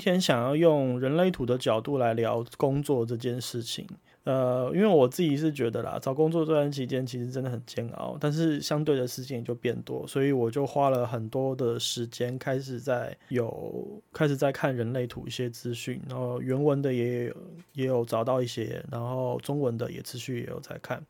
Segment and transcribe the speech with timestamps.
[0.00, 3.86] 今天想要用人类图的角度来聊工作这件事情。
[4.24, 17.36] 呃，因为我自己是觉得啦，找工作这段期间其实真的很煎熬，但是相对的事情也就变多，所以我就花了很多的时间开始在有开始在看人类图一些资讯，然后原文的也有
[17.74, 21.04] 也有找到一些，然后中文的也持续也有在看。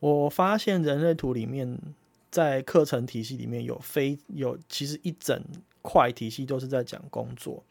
[0.00, 1.78] 我发现人类图里面
[2.30, 5.42] 在课程体系里面有非有其实一整
[5.80, 7.64] 块体系都是在讲工作，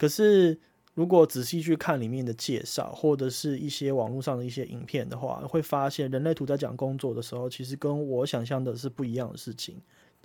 [0.00, 0.58] 可是。
[0.94, 9.76] 如果仔细去看里面的介绍，或者是一些网络上的一些影片的话，会发现人类图在讲工作的时候，其实跟我想象的是不一样的事情。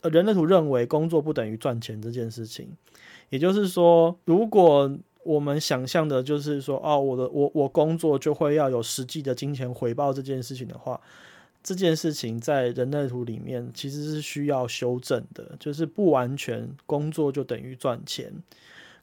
[0.01, 2.67] 呃，人类图认为工作不等于赚钱这件事情，
[3.29, 4.91] 也就是说，如果
[5.23, 10.99] 我们想象的就是说，哦，我的我我工作就会要有实际的金钱回报这件事情的话，
[11.63, 18.33] 这件事情在人类图里面其实是需要修正的，就是不完全工作就等于赚钱。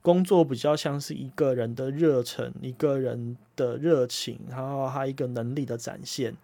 [0.03, 6.37] 工作比较像是一个人的热忱，一个人的热情，然后他一个能力的展现，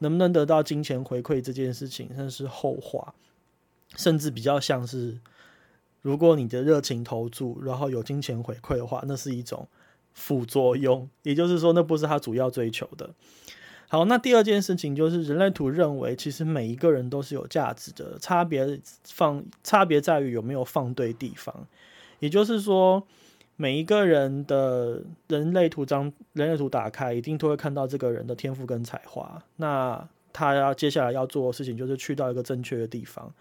[0.00, 3.14] 能不能得到金钱回馈这件事情，那是后话，
[3.96, 5.20] 甚至比较像是，
[6.02, 9.68] 如果你的热情投注，然后有金钱回馈的话，那是一种
[10.12, 13.14] 副作用，也就是说，那不是他主要追求的。
[13.88, 21.66] 好，那第二件事情就是人类图认为，其实每一个人都是有价值的，差别放差别在于有没有放对地方。
[22.20, 23.06] 也就是说，
[23.56, 29.42] 每一个人的人类图章、人类图打开，一定都会看到这个人的天赋跟才华。
[29.56, 33.32] 那他要接下来要做的事情，就是去到一个正确的地方，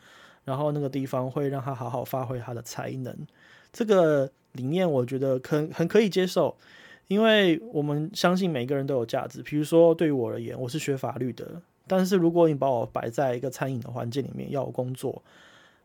[0.46, 3.16] 然后那个地方会让他好好发挥他的才能。
[3.72, 6.56] 这个理念，我觉得很很可以接受，
[7.08, 9.44] 因为我们相信每个人都有价值。
[9.44, 15.22] 比如说，对于我而言，我是学法律的，但是如果你把我摆在一个餐饮的环境里面，要我工作。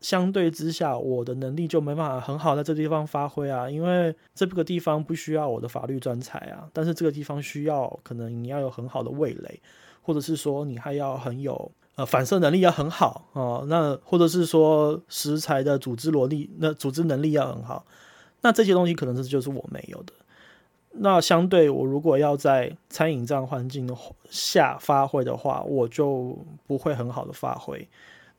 [0.03, 9.61] 相对之下，我的能力就没办法很好在这地方发挥啊，因为这个地方不需要我的法律专才啊，但是这个地方需要可能你要有很好的味蕾，
[10.01, 17.85] 或者是说你还要很有呃反射能力要很好哦，那或者是说食材的组织逻力，那组织能力要很好，
[18.41, 20.11] 那这些东西可能是就是我没有的。
[20.95, 23.95] 那相对我如果要在餐饮这样环境的
[24.29, 26.37] 下发挥的话，我就
[26.67, 27.87] 不会很好的发挥。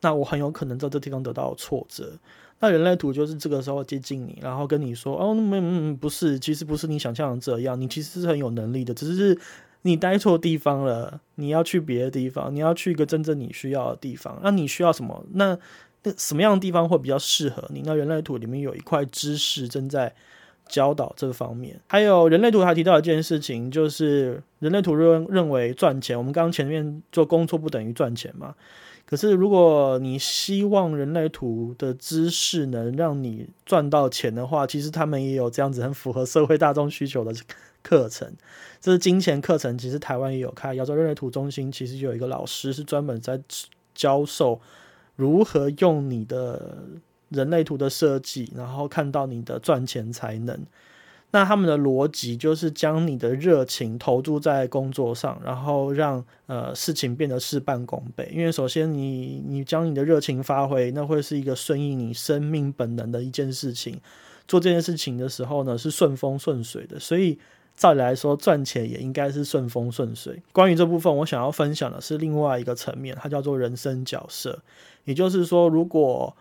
[0.05, 2.13] 那我很有可能在这地方得到挫折。
[2.59, 7.79] 那人类图就是这个时候接近你，然后跟你说：“哦，没，嗯，不是，其实不是你想象的这样。
[7.81, 9.35] 你其实是很有能力的，只是
[9.81, 11.19] 你待错地方了。
[11.35, 14.39] 你要去别的地方，你要去一个真正你需要的地方。
[14.43, 15.25] 那你需要什么？
[15.33, 15.57] 那
[16.03, 17.81] 那什么样的地方会比较适合你？
[17.83, 20.13] 那人类图里面有一块知识正在
[20.67, 21.81] 教导这方面。
[21.87, 26.15] 还有人类图还提到一件事情，就是人类图认认为赚钱。
[26.15, 28.55] 我们刚刚前面做工作不等于赚钱嘛？
[29.07, 37.31] 可是，如果你希望人类图的知识能让你赚到钱的话，其实他们也有这样子很符合社会大众需求的
[37.83, 38.33] 课程。
[38.81, 40.73] 这是金钱课程，其实台湾也有开。
[40.73, 43.39] 亚洲人类图中心其实有一个老师是专门在
[43.93, 44.59] 教授
[45.15, 46.79] 如何用你的
[47.29, 50.59] 人类图的设计，然后看到你的赚钱才能。
[51.35, 58.31] 那他们的逻辑就是将你的热情投注在工作上，然后让呃事情变得事半功倍。
[58.33, 63.99] 因为首先你你将你的热情发挥，那会是一个顺应你生命本能的一件事情。
[64.47, 66.97] 做这件事情的时候呢，是顺风顺水的。
[66.97, 67.37] 所以
[67.75, 70.41] 照理来说，赚钱也应该是顺风顺水。
[70.53, 74.57] 关于这部分，我想要分享的是另外一个层面，它叫做人生角色。
[75.03, 76.33] 也就是说，如果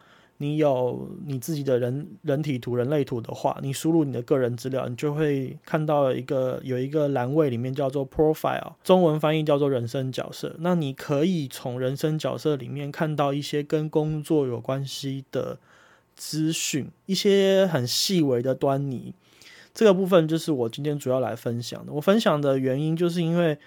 [0.44, 10.54] 你有你自己的人人体图、人类图的话，你输入你的个人资料，你就会看到一个有一个栏位，里面叫做 Profile，中文翻译叫做人生角色。
[10.58, 15.58] 那你可以从人生角色里面看到一些跟工作有关系的
[16.14, 19.14] 资讯，一些很细微的端倪。
[19.72, 21.92] 这个部分就是我今天主要来分享的。
[21.94, 23.58] 我分享的原因就是因为。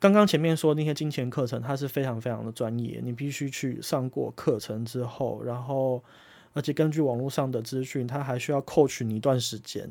[0.00, 6.02] 刚刚前面说那些金钱课程，它是非常非常的专业，你必须去上过课程之后，然后
[6.54, 9.88] 而且根据网络上的资讯，它还需要 coach 你一段时间，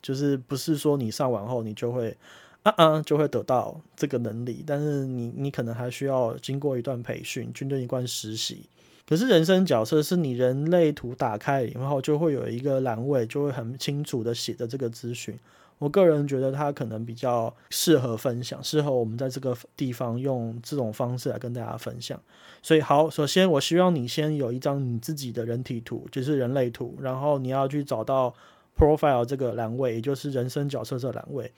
[0.00, 2.16] 就是不是说你上完后你就会
[2.62, 8.64] 啊啊就会得到这个能力，但是你你可能还需要经过一段培训，军队一段实习。
[9.06, 15.38] 可是人生角色是你人类图打开以后，就会有一个栏位，就会很清楚的写的这个资讯。
[15.80, 22.20] 我个人觉得它可能比较适合分享，适合我们在这个地方用这种方式来跟大家分享。
[22.62, 28.34] 所以，好，首先我希望你先有一张你自己的人体图，就是人类图，然后你要去找到
[28.76, 31.50] profile 这个栏位，也就是人生角色这栏位。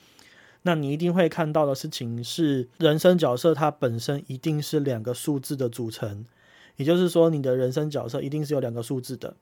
[0.62, 6.24] 那你一定会看到的事情是，人生角色它本身一定是两个数字的组成，
[6.76, 9.34] 也就是说，你的人生角色一定是有两个数字的。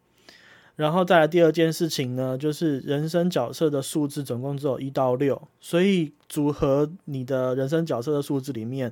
[0.81, 8.91] 然后再来第二件事情呢，就是人生角色的数字总共只有一到六，所以组合你的人生角色的数字里面，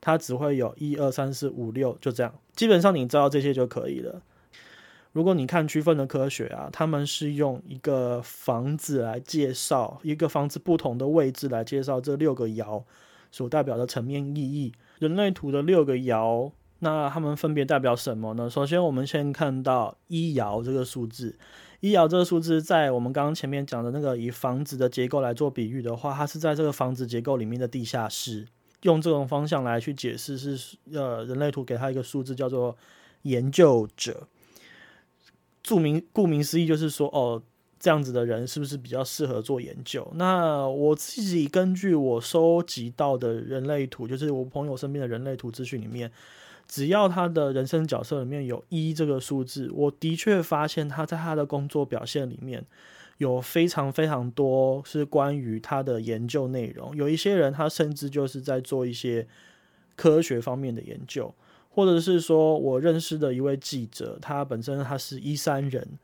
[0.00, 2.34] 它只会有一二三四五六，就这样。
[2.54, 4.22] 基本上你知道这些就可以了。
[5.12, 12.82] 如果你看区分的科学啊，他们是用一个房子来介绍一个房子不同的位置来介绍这六个爻
[13.30, 14.72] 所代表的层面意义。
[14.98, 16.50] 人类图的六个爻。
[16.80, 18.50] 那它们分别代表什么呢？
[18.50, 21.38] 首先，我们先看到一爻这个数字，
[21.80, 28.46] 一爻这个数字在我们刚刚前面讲的那个以房子的结构来做比喻的话，它是在这个房子结构里面的地下室。
[28.82, 32.76] 用这种方向来去解释，是呃人类图给它一个数字叫做
[33.22, 34.28] 研究者。
[35.62, 37.42] 注明顾名思义就是说，哦，
[37.80, 40.06] 这样子的人是不是比较适合做研究？
[40.14, 46.12] 那我自己根据我收集到的人类图，就是我朋友身边的人类图资讯里面。
[46.68, 52.64] 只要他的人生角色里面有一这个数字，我的确发现他在他的工作表现里面
[53.18, 56.94] 有非常非常多是关于他的研究内容。
[56.96, 59.26] 有一些人他甚至就是在做一些
[59.94, 61.32] 科学方面的研究，
[61.70, 65.98] 或者是说我认识的一位记者，他本身他是一三人，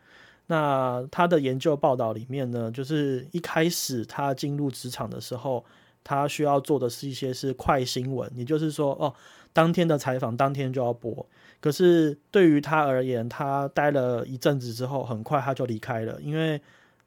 [0.46, 5.64] 那他的研究报道里面呢，就是一开始他进入职场的时候，
[6.04, 9.14] 他需要做的是一些是快新闻，也就是说哦。
[9.54, 11.26] 当天的采访当天就要播，
[11.60, 16.58] 可是对于他而言，他待了一阵子之后，很快他就离开了，因为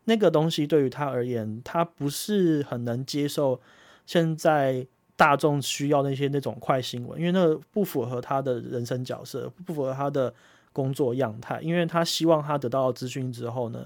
[0.04, 3.60] 那个东西对于他而言，他不是很能接受
[4.06, 10.32] 现在大众需要那些那种快新闻，因为那不符合他的人生角色，不符合他的
[10.72, 13.84] 工作样态，因为他希望他得到资讯之后呢，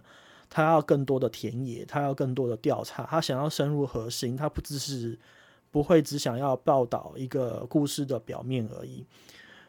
[0.50, 5.18] 他要更多的田野，他要更多的调查，他想要深入核心，他不只是。
[5.72, 9.06] 不会只想要报道一个故事的表面而已，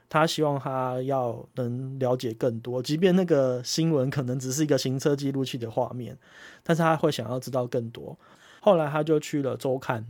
[0.09, 6.17] 他希望他要能了解更多，即便那个新闻可能只是一个行车记录器的画面，
[6.63, 8.19] 但是他会想要知道更多。
[8.63, 10.03] 后来他就去了周刊，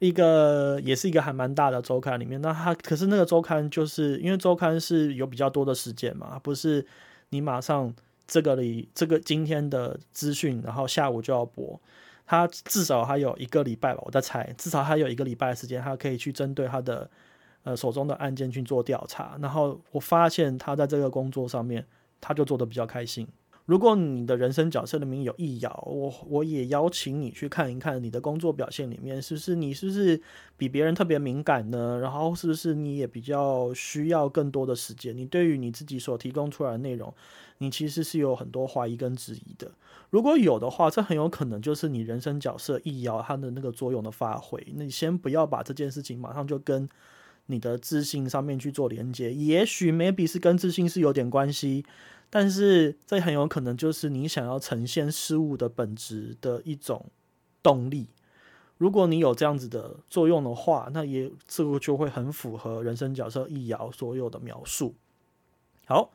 [0.00, 2.42] 一个也是一个还蛮大的周刊里面。
[2.42, 6.84] 那他可是那个周刊就是因为周刊是有比较多的时间嘛，不是
[7.28, 7.94] 你马上
[8.26, 11.80] 这个里这个今天的资讯，然后下午就要播。
[12.26, 17.10] 他至少还有一个礼拜吧，我在猜，至少还有一个礼拜的时间，他可以去针对他的
[17.64, 19.36] 呃手中的案件去做调查。
[19.42, 21.86] 然后我发现他在这个工作上面，
[22.22, 23.28] 他就做的比较开心。
[23.66, 30.20] 如果你的人生角色里面有异爻，我我也邀请你去看一看你的工作表现里面，是不是你是不是
[30.58, 31.98] 比别人特别敏感呢？
[31.98, 35.16] 然后是不是你也比较需要更多的时间？
[35.16, 37.12] 你对于你自己所提供出来的内容，
[37.58, 39.70] 你其实是有很多怀疑跟质疑的。
[40.10, 44.62] 如果有的话，这很有可能就是你人生角色异爻它的那个作用的发挥。
[44.76, 46.86] 那你先不要把这件事情马上就跟
[47.46, 51.84] 你的自信上面去做连接，也许 maybe 是跟自信是有点关系。
[52.30, 57.06] 但是这很有可能就是你想要呈现事物的本质的一种
[57.62, 58.08] 动力。
[58.76, 64.96] 如果你有这样子的作用的话，那也这个就会很符合人生角色易爻所有的描述。
[65.86, 66.10] 好，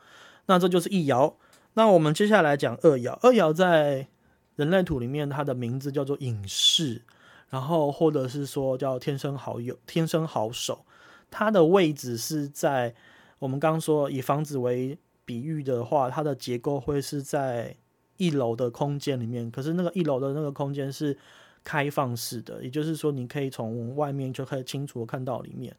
[0.47, 1.35] 那这就是易爻。
[1.75, 3.13] 那我们接下来讲二爻。
[3.21, 4.09] 二爻在
[4.57, 7.03] 人类图里面，它的名字叫做隐士，
[7.49, 10.85] 然后或者是说叫天生好友、天生好手。
[11.29, 12.93] 它的位置是在
[13.39, 17.75] 我们刚刚说以房子为比喻的话，它的结构会是在
[18.17, 21.17] 一楼的空间里面，可是那个一楼的那个空间是
[21.63, 25.75] 开放式的，也就是说，你可以从外面就可以清楚的看到里面。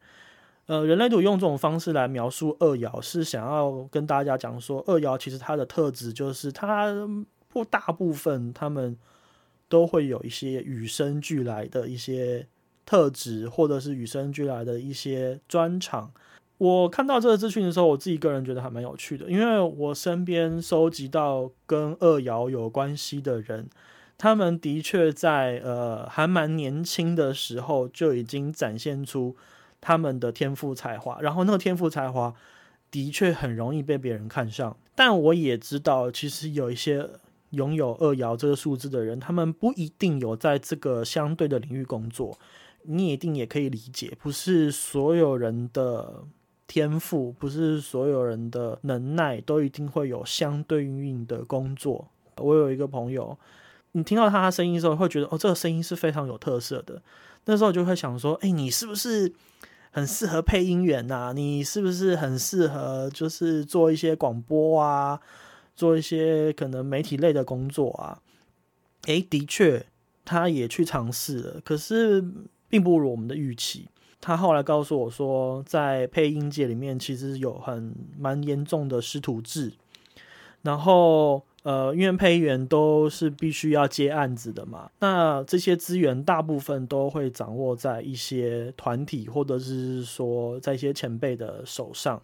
[0.67, 6.95] 呃，人类图用这种方式来描述二爻，是想要跟大家讲说，二爻其实它的特质就是它
[7.49, 8.97] 不大部分他们
[9.69, 12.47] 都会有一些与生俱来的一些
[12.91, 16.11] 特质，或者是与生俱来的一些专长。
[16.59, 23.69] 我看到这个资讯的时候，我自己个人觉得还蛮有趣的，因为我身边收集到跟二爻有关系的人，
[24.19, 29.37] 他们的确在呃还蛮年轻的时候就已经展现出
[29.81, 32.35] 他们的天赋才华，然后那个天赋才华
[32.91, 34.77] 的确很容易被别人看上。
[34.97, 37.09] 但我也知道，其实有一些
[37.51, 42.37] 拥有二爻这个数字的人，他们不一定有在这个相对的领域工作。
[42.83, 46.25] 你一定也可以理解，不是所有人的。
[46.73, 52.09] 天赋不是所有人的能耐都一定会有相对应的工作。
[52.37, 53.37] 我有一个朋友，
[53.91, 57.03] 你听到他的声音的时候，会觉得哦，这个声音是非常有特色的。
[57.47, 59.33] 那时候就会想说，哎，你是不是
[59.91, 61.33] 很适合配音员呐？
[61.35, 65.19] 你是不是很适合就是做一些广播啊，
[65.75, 68.23] 做一些可能媒体类的工作啊？
[69.07, 69.85] 诶，的确，
[70.25, 72.25] 他也去尝试了，可是
[72.71, 73.87] 并不如我们的预期。
[74.23, 79.73] 他后来告诉我说，在配音界里面，其实有很蛮严重的师徒制，
[80.63, 92.23] 然后呃，因为配音员都是必须要接案子的嘛，那这些资源大部分都会掌握在一些团体或者是说在一些前辈的手上。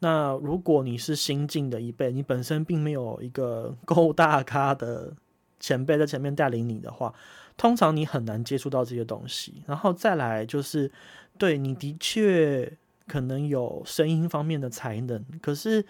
[0.00, 5.12] 那如果你是新进的一辈，你本身并没有一个 够大咖的
[5.58, 7.12] 前辈在前面带领你的话，
[7.58, 9.62] 通常你很难接触到这些东西。
[9.66, 10.90] 然后再来就是，
[11.36, 12.72] 对你的确
[13.06, 15.84] 可能有声音方面的才能，可是。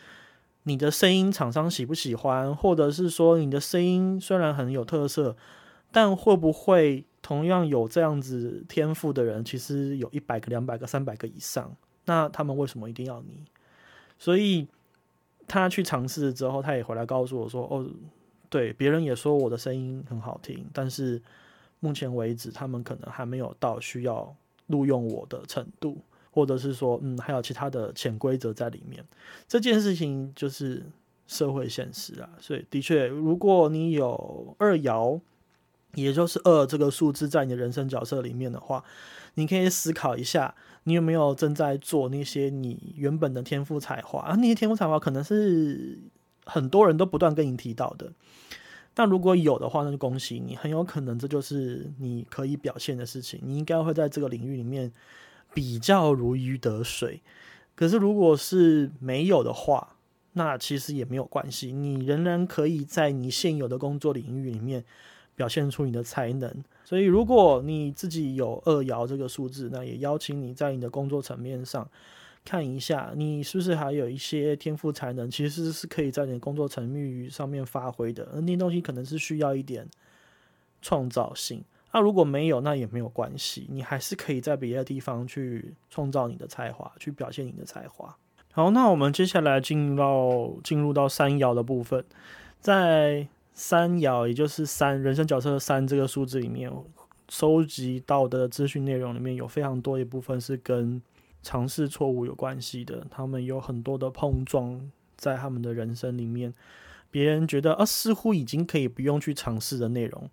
[0.65, 5.35] 你的声音厂商喜不喜欢，或者是说你的声音虽然很有特色，
[5.91, 13.47] 但会不会同样有这样子天赋的人，其实有一百个、两百个、三百个以上，那他们为什么一定要你？
[14.19, 14.69] 所以
[15.47, 17.89] 他去尝试之后，他也回来告诉我说：“哦，
[18.51, 21.23] 对，别人也说我的声音很好听，但是
[21.81, 24.35] 目前为止，他们可能还没有到需要
[24.67, 25.99] 录用我的程度。”
[26.31, 29.05] 或者是说，嗯，还有其他的潜规则在里面，
[29.49, 30.85] 这件事情就是
[31.27, 32.31] 社会现实啊。
[32.39, 35.21] 所以，的确，如果你有二爻，
[35.95, 38.85] 也就是二这个数字在你的人生角色里面的话，
[39.35, 40.55] 你可以思考一下，
[40.85, 44.37] 你有没有正在做那些你原本的天赋才华啊？
[44.37, 45.99] 那些天赋才华可能是
[46.45, 48.13] 很多人都不断跟你提到的。
[48.99, 53.41] 那如果有的话，那就恭喜你，很有可能这就是你可以表现的事情。
[53.43, 54.93] 你应该会在这个领域里面。
[55.55, 57.23] 比较如鱼得水，
[57.75, 59.97] 可是如果是没有的话，
[60.35, 64.85] 那其实也没有关系，你仍然可以在你现有的工作领域里面
[65.35, 66.63] 表现出你的才能。
[66.85, 71.89] 所以，如果你自己有二爻这个数字，那也邀请你在你的工作层面上
[72.49, 78.41] 看一下，你是不是还有一些天赋才能，其实是可以在你的工作层面上面发挥的。
[78.41, 79.87] 那东西可能是需要一点
[80.81, 81.63] 创造性。
[81.93, 88.17] 那如果没有，那也没有关系，你还是可以在别的地方去创造你的才华，去表现你的才华。
[88.53, 92.03] 好，那我们接下来进入到进入到三爻的部分，
[92.61, 96.73] 在三爻，也就是三人生角色的三这个数字里面，
[97.29, 101.03] 收集到的资讯内容里面有非常多一部分是跟
[101.43, 106.53] 尝试错误有关系的，他们有很多的碰撞在他们的人生里面，
[107.11, 110.29] 别人觉得啊，似乎已经可以不用去尝试的内容。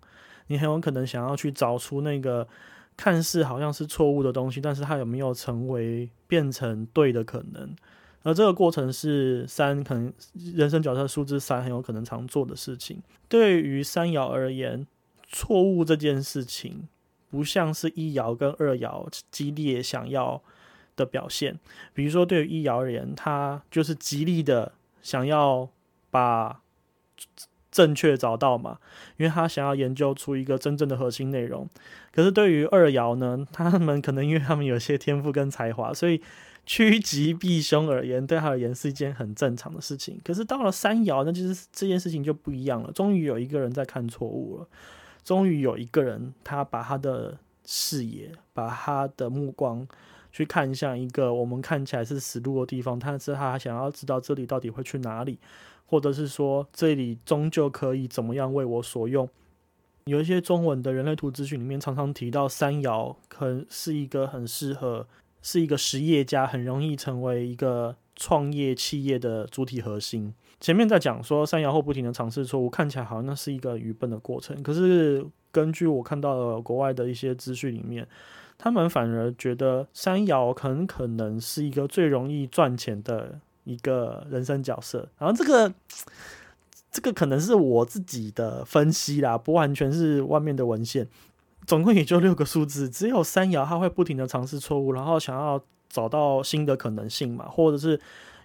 [0.48, 2.46] 你很有可能想要去找出那个
[2.96, 7.74] 看似好像是错误的东西，但是它有没有成为变成对的可能？
[8.22, 13.00] 而这个过程是三可能人生角色数字三很有可能常做的事情。
[13.28, 14.86] 对于三爻而言，
[15.28, 16.88] 错误这件事情
[17.30, 20.42] 不像是一爻跟二爻激烈想要
[20.96, 21.58] 的表现。
[21.94, 24.72] 比如说，对于一爻而言，他就是极力的
[25.02, 25.68] 想要
[26.10, 26.62] 把。
[27.68, 28.78] 正确找到嘛？
[29.18, 31.68] 因为他想要研究出一个真正的核心内容。
[32.10, 36.22] 可是对于二爻呢，他们可能因为他们有些天赋跟才华，所以
[36.64, 40.18] 趋吉避凶而言，对他而言是一件很正常的事情。
[40.24, 42.90] 可是到了三爻，那就是这件事情就不一样了。
[42.92, 44.68] 终于有一个人在看错误了，
[45.22, 47.36] 终于有一个人他把他的
[47.66, 49.86] 视野、把他的目光
[50.36, 52.98] 去看一下一个我们看起来是死路的地方。
[52.98, 55.38] 但是他想要知道这里到底会去哪里。
[55.88, 59.28] 或者是说，这里终究可以怎么样为我所用？
[60.06, 65.06] 有一些中文的人类图资讯里面常常提到，三爻可能是一个很适合，
[65.42, 70.34] 是一个实业家，很容易成为一个创业企业的主体核心。
[70.58, 74.60] 前面在讲说三爻后不停的尝试错误，看起来好像那是一个愚笨的过程。
[74.64, 78.04] 可是根据我看到的国外的一些资讯里面，
[78.58, 83.40] 他们反而觉得三爻很可能是一个最容易赚钱的。
[83.66, 85.74] 一个人生角色，然后这个
[86.92, 91.08] 这个可能是我自己的分析啦，不完全是外面的文献。
[91.66, 98.00] 总共也就六个数字，只有三爻他会不停的尝试错误，然后想要找到新的可能性嘛，或者是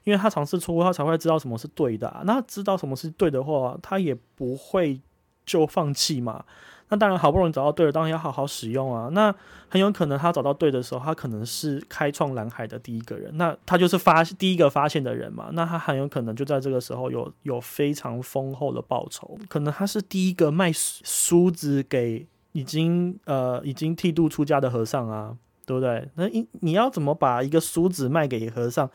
[0.05, 2.23] 因为他尝试错误，他才会知道什么是对的。
[2.25, 4.99] 那知道什么是对的话，他也不会
[5.45, 6.43] 就放弃嘛。
[6.91, 9.07] 那当然，好不容易找到对的，当然要好好使用啊。
[9.13, 9.33] 那
[9.69, 15.49] 很有可能他找到对的时候，他可能是开创蓝海的第一个人，那他就是发第一个发现的人嘛。
[15.53, 19.39] 那他很有可能就在这个时候有有非常丰厚的报酬。
[19.47, 25.33] 可能他是第一个卖梳子给已经呃已经剃度出家的和尚啊，
[25.65, 26.09] 对不对？
[26.15, 28.89] 那你你要怎么把一个梳子卖给和尚？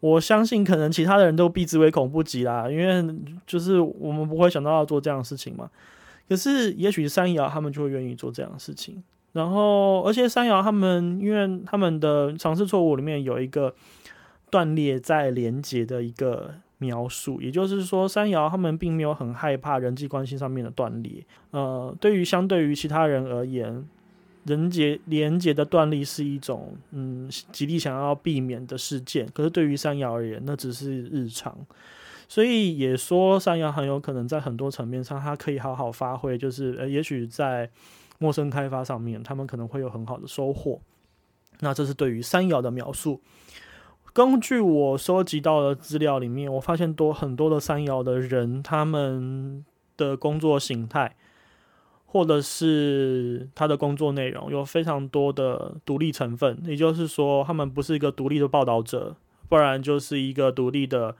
[0.00, 3.16] 我相信可能其他的人都避之唯恐不及啦，因为
[3.46, 5.70] 就是我们不会想到要做这样的事情嘛。
[6.28, 9.02] 可是，也许三爻他们就会愿意做这样的事情。
[9.32, 13.74] 然后，而且三爻他们，因为他们的尝试错误里面有一个
[14.50, 21.24] 断裂在连接的一个描述，也就是说，三爻他们并没有很害怕人际关系上面的断裂。
[21.50, 23.86] 呃，对于相对于其他人而言，
[24.44, 29.28] 人结连接的断裂是一种嗯极力想要避免的事件。
[29.32, 31.56] 可是对于三爻而言，那只是日常。
[32.30, 37.70] 所以也说山摇很有可能在很多层面上，它可以好好发挥，就是呃，也许在
[38.18, 40.78] 陌生开发上面，他们可能会有很好的收获。
[41.60, 43.22] 那这是对于山摇的描述。
[44.12, 49.64] 根据我收集到的资料里面，我发现多很多的山摇的人，他们
[49.96, 51.16] 的工作形态，
[52.04, 56.60] 或者是他的工作内容，有非常多的独立成分。
[56.66, 59.16] 也就是说，他们不是一个独立的报道者，
[59.48, 61.16] 不然就是一个独立的。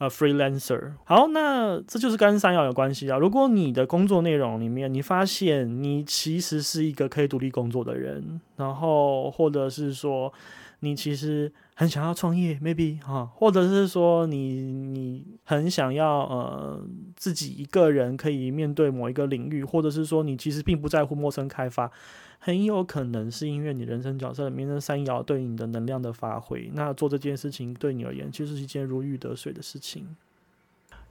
[0.00, 0.92] 呃，freelancer。
[1.04, 3.18] 好，那这就是跟三要有关系啊。
[3.18, 10.32] 如果你的工作内容里面，你发现你其实是一个可以独立工作的人，然后或者是说
[10.78, 21.90] 你其实很想要创业，maybe 哈，或者是说你你很想要呃自己一个人可以面对某一个领域，或者是说你其实并不在乎陌生开发。
[22.38, 30.06] 很有可能是因为你人生角色里面的三爻对你的能量的发挥，那做这件事情对你而言其实是一件如鱼得水的事情。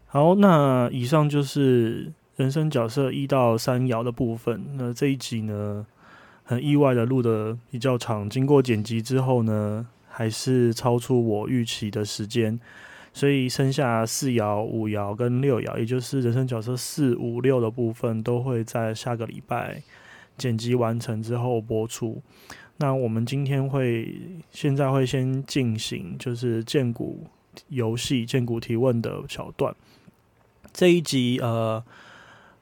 [0.06, 4.64] 好，那以上就是人生角色一到三爻的部分。
[4.76, 5.84] 那这一集呢，
[6.44, 9.88] 很意外的录的比较长，经过剪辑之后呢，
[10.20, 12.60] 还是超出我预期的时间，
[13.14, 19.82] 所以剩下四爻、五爻跟六爻，也就是人生角色四五六的部分，都会在下个礼拜。
[20.38, 22.22] 剪辑完成之后播出。
[22.78, 24.14] 那我们今天会
[24.52, 27.26] 现在会先进行就是剑骨
[27.70, 29.74] 游戏剑骨提问的桥段。
[30.74, 31.82] 这一集呃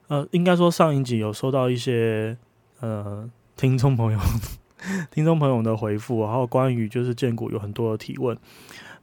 [0.06, 2.36] 呃，应该说上一集有收到一些
[2.78, 4.18] 呃听众朋友
[5.10, 8.36] 听众朋友的回复，然后关于就是剑骨有很多的提问。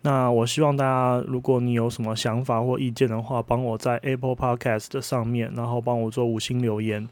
[0.02, 7.10] 那我希望大家，如果你有什么想法或意见的话，帮我在 Apple Podcast 的上面，然后帮我做五星留言。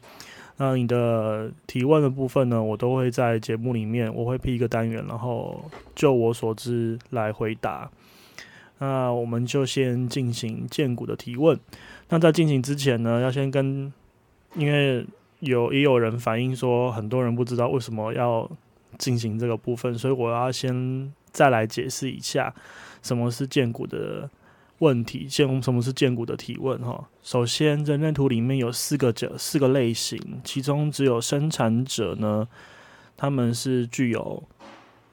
[0.56, 5.64] 那你的提问的部分呢，我都会在节目里面，我会批一个单元，然后
[5.96, 7.90] 就我所知来回答。
[8.78, 11.58] 那我们就先进行建股的提问。
[12.10, 13.92] 那在进行之前呢，要先跟，
[14.54, 15.04] 因为
[15.44, 18.50] 有也有人反映说，很多人不知道为什么要
[18.98, 22.54] 进行这个部分，所以我要先再来解释一下
[23.02, 24.28] 什么是建股的。
[24.80, 26.76] 问题，建什么是建股的提问？
[26.82, 32.46] 哈，首先人类图里面有四个者，四个类型，其中只有生产者呢，
[33.16, 34.42] 他们是具有，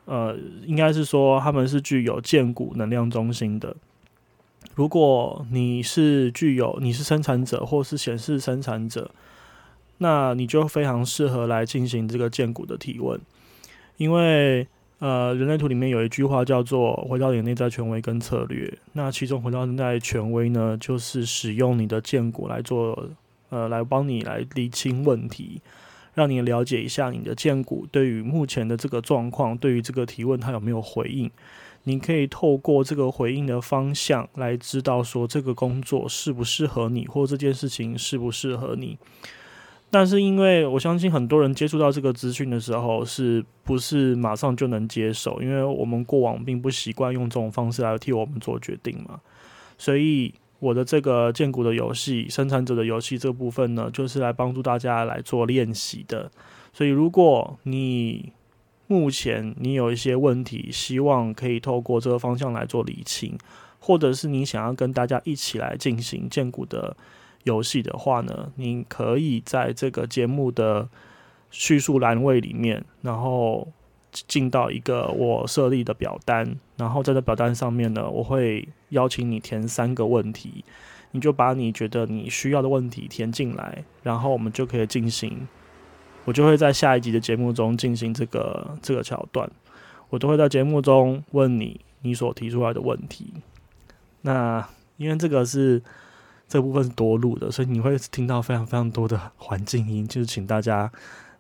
[0.05, 3.77] 呃，应该是说他们是具有建股能量中心的。
[4.73, 9.11] 如果你是具有，你是生产者或是显示生产者，
[10.01, 13.17] 那你就非常适合来进行这个建股的提问，
[13.97, 14.67] 因为。
[15.01, 18.71] 呃，人类图里面有一句话叫做“回到你内在权威跟策略”。
[18.93, 23.09] 那其中回到内在权威呢，就是使用你的剑骨来做，
[23.49, 25.59] 呃，来帮你来理清问题，
[26.13, 31.31] 让你了解一下你的剑骨对于目前的这个状况，对于这个提问它有没有回应。
[31.85, 38.99] 你可以透过这个回应的方向来知道说这个工作适不适合你，或这件事情适不适合你。
[39.93, 45.41] 但是，因为我相信很多人接触到这个资讯的时候，是不是马上就能接受？
[45.41, 49.19] 因为我们过往并不习惯用这种方式来替我们做决定嘛。
[49.77, 56.31] 所以，我的这个建股的游戏生产者的游戏这部分呢，就是来帮助大家来做练习的。
[56.71, 58.31] 所以，如果你
[58.87, 63.37] 目前你有一些问题，希望可以透过这个方向来做理清，
[63.79, 66.95] 或者是你想要跟大家一起来进行建股的。
[67.43, 70.87] 游戏的话呢，你可以在这个节目的
[71.49, 73.67] 叙述栏位里面，然后
[74.11, 80.63] 进到一个我设立的表单，然后在这表单上面呢，我会邀请你填三个问题，
[81.11, 85.47] 你就把你觉得你需要的问题填进来，然后我们就可以进行，
[86.25, 89.49] 我就会在下一集的节目中进行这个这个桥段，
[90.09, 93.33] 我都会在节目中问你你所提出来的问题。
[94.21, 95.81] 那因为这个是。
[96.51, 100.91] 这部分是多录的，所以你会听到非常非常多的环境音，就是请大家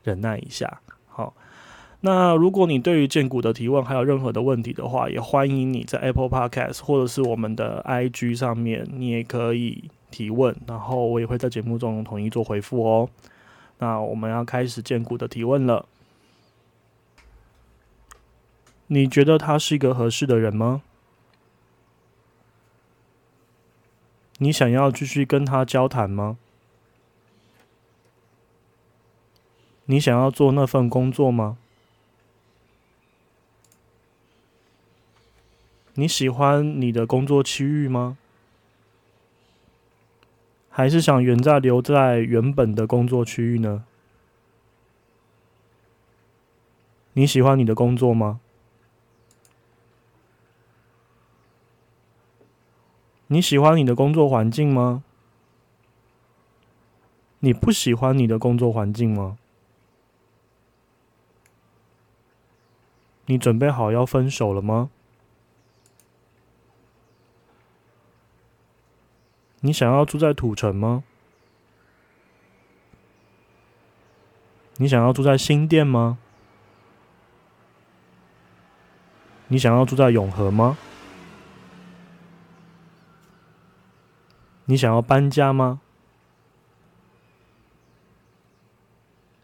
[0.03, 0.79] 忍耐一下。
[1.09, 1.33] 好，
[1.99, 13.09] 那如果你对于建股的提问还有任何的问题的话，也欢迎你在 Apple Podcast 或者是我们的 IG 上面，你也可以提问，然后我也会在节目中统一做回复哦。
[13.79, 15.85] 那我们要开始建股的提问了，
[18.87, 20.83] 你觉得他是一个合适的人吗？
[24.43, 26.35] 你想要继续跟他交谈吗？
[29.85, 31.57] 你想要做那份工作吗？
[35.93, 38.17] 你喜欢你的工作区域吗？
[40.71, 43.83] 还是想原在留在原本的工作区域呢？
[47.13, 48.39] 你喜欢你的工作吗？
[53.33, 55.05] 你喜欢你的工作环境吗？
[57.39, 59.37] 你不喜欢你的工作环境吗？
[63.27, 64.89] 你准备好要分手了吗？
[69.61, 71.05] 你想要住在土城吗？
[74.75, 76.17] 你想要住在新店吗？
[79.47, 80.77] 你想要住在永和吗？
[84.65, 85.81] 你想要搬家吗？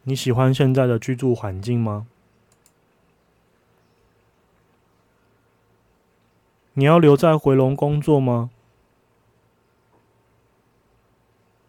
[0.03, 2.07] 你喜欢现在的居住环境吗？
[6.73, 8.51] 你要留在回龙工作吗？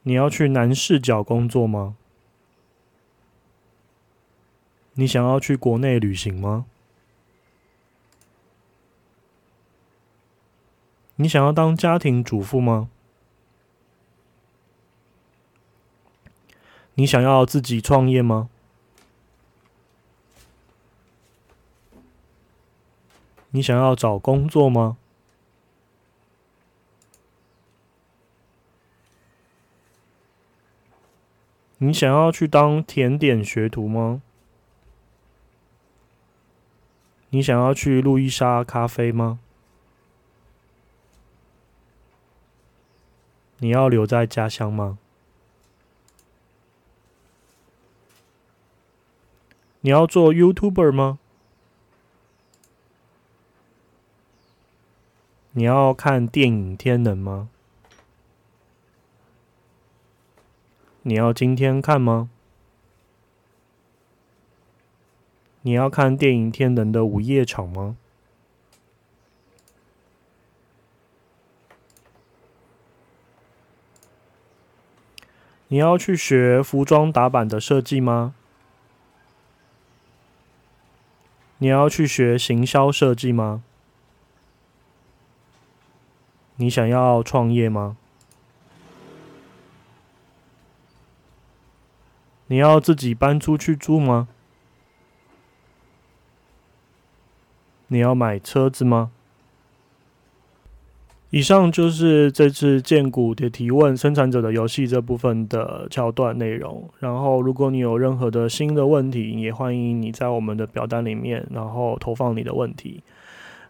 [0.02, 1.96] 你要去南视角工作吗？
[4.94, 6.66] 你想要去国内旅行吗？
[11.16, 12.88] 你想要当家庭主妇吗？
[16.98, 18.48] 你想要自己创业吗？
[23.50, 24.96] 你想要找工作吗？
[31.76, 34.20] 你想要去当甜点学徒吗？
[37.30, 39.38] 你想要去路易莎咖啡吗？
[43.58, 44.98] 你要留在家乡吗？
[49.80, 51.18] 你要做 YouTuber 吗？
[55.52, 57.48] 你要看电影《天能》吗？
[61.02, 62.28] 你要今天看吗？
[65.62, 67.96] 你要看电影《天能》的午夜场吗？
[75.68, 78.34] 你要去学服装打版的设计吗？
[81.60, 83.62] 你要去学行销设计吗？
[86.56, 87.96] 你想要创业吗？
[92.46, 94.28] 你要自己搬出去住吗？
[97.88, 99.10] 你要买车子吗？
[101.30, 106.88] 以上就是这次建股的提问生产者的游戏这部分的桥段内容。
[106.98, 113.02] 然后，如果你有任何的新的问题，也欢迎你在我们的表单里面，然后投放你的问题。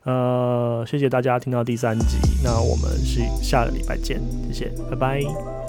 [0.04, 4.20] 呃，谢谢大家听到第三集，那我们是下个礼拜见，
[4.52, 5.67] 谢谢，拜拜。